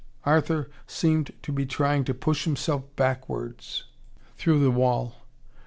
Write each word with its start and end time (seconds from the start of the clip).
Arthur 0.23 0.71
seemed 0.87 1.31
to 1.43 1.51
be 1.51 1.63
trying 1.63 2.03
to 2.05 2.15
push 2.15 2.45
himself 2.45 2.85
backwards 2.95 3.83
through 4.35 4.59
the 4.59 4.71
wall. 4.71 5.27